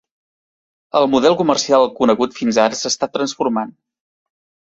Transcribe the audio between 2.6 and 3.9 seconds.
ara s'està transformant.